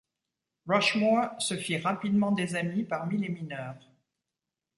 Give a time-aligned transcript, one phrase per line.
[0.67, 3.87] Rushmore se fit rapidement des amis parmi les mineurs.